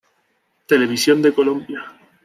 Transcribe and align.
Televisión 0.71 1.21
de 1.21 1.31
Colombia. 1.31 1.79